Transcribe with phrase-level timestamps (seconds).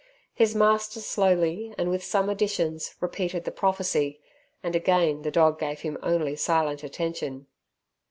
[0.33, 4.19] His master, slowly and with some additions, repeated the prophecy,
[4.63, 7.45] and again the dog gave him only silent attention.